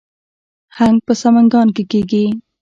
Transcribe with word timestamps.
هنګ 0.77 0.97
په 1.07 1.13
سمنګان 1.21 1.67
کې 1.75 1.83
کیږي 1.91 2.25